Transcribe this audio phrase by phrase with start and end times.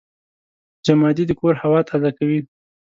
[0.85, 2.39] جمادې د کور هوا تازه کوي.